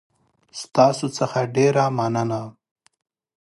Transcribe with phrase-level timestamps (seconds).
[0.61, 2.41] ستاسو څخه ډېره مننه